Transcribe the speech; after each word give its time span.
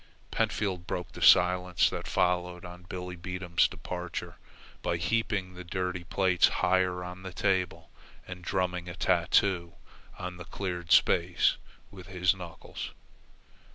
Pentfield 0.31 0.87
broke 0.87 1.11
the 1.11 1.21
silence 1.21 1.87
that 1.91 2.07
followed 2.07 2.65
on 2.65 2.87
Billebedam's 2.89 3.67
departure 3.67 4.37
by 4.81 4.97
heaping 4.97 5.53
the 5.53 5.63
dirty 5.63 6.03
plates 6.03 6.47
higher 6.47 7.03
on 7.03 7.21
the 7.21 7.31
table 7.31 7.91
and 8.27 8.43
drumming 8.43 8.89
a 8.89 8.95
tattoo 8.95 9.75
on 10.17 10.37
the 10.37 10.45
cleared 10.45 10.91
space 10.91 11.57
with 11.91 12.07
his 12.07 12.33
knuckles. 12.33 12.93